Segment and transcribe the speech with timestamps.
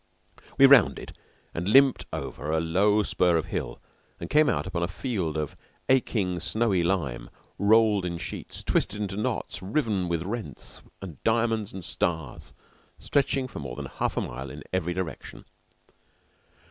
[0.57, 1.15] We rounded
[1.53, 3.79] and limped over a low spur of hill,
[4.19, 5.55] and came out upon a field of
[5.89, 11.83] aching, snowy lime rolled in sheets, twisted into knots, riven with rents, and diamonds, and
[11.85, 12.51] stars,
[12.97, 15.45] stretching for more than half a mile in every direction.